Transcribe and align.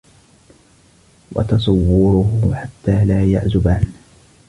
وَتَصَوُّرُهُ 1.31 2.51
حَتَّى 2.53 3.05
لَا 3.05 3.25
يَعْزُبَ 3.31 3.67
عَنْهُ 3.67 3.91